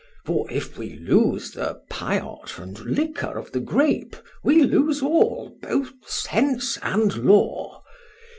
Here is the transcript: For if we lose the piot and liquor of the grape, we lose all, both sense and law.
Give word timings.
For 0.25 0.49
if 0.49 0.79
we 0.79 0.95
lose 0.95 1.51
the 1.51 1.79
piot 1.91 2.57
and 2.57 2.79
liquor 2.79 3.37
of 3.37 3.51
the 3.51 3.59
grape, 3.59 4.15
we 4.43 4.63
lose 4.63 4.99
all, 5.03 5.55
both 5.61 5.91
sense 6.09 6.79
and 6.81 7.15
law. 7.23 7.83